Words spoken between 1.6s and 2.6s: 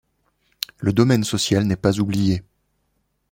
n'est pas oublié.